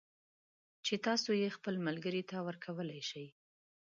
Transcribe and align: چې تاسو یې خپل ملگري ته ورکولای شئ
چې 0.85 0.93
تاسو 1.05 1.29
یې 1.41 1.49
خپل 1.57 1.73
ملگري 1.85 2.23
ته 2.29 2.37
ورکولای 2.47 3.01
شئ 3.09 3.27